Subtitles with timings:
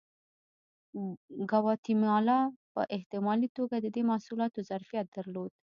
[1.51, 2.39] ګواتیمالا
[2.73, 5.51] په احتمالي توګه د دې محصولاتو ظرفیت درلود.